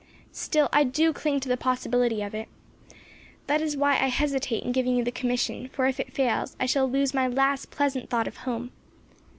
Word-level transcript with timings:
Still, 0.31 0.67
I 0.73 0.83
do 0.83 1.13
cling 1.13 1.41
to 1.41 1.47
the 1.47 1.57
possibility 1.57 2.23
of 2.23 2.33
it. 2.33 2.47
That 3.45 3.61
is 3.61 3.77
why 3.77 3.91
I 3.99 4.07
hesitate 4.07 4.63
in 4.63 4.71
giving 4.71 4.95
you 4.95 5.03
the 5.03 5.11
commission, 5.11 5.69
for 5.73 5.85
if 5.85 5.99
it 5.99 6.11
fails 6.11 6.55
I 6.59 6.65
shall 6.65 6.89
lose 6.89 7.13
my 7.13 7.27
last 7.27 7.69
pleasant 7.69 8.09
thought 8.09 8.27
of 8.27 8.37
home. 8.37 8.71